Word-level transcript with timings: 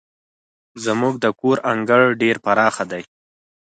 زموږ 0.85 1.13
د 1.23 1.25
کور 1.39 1.57
انګړ 1.71 2.01
ډير 2.21 2.35
پراخه 2.45 2.83
دی. 2.91 3.03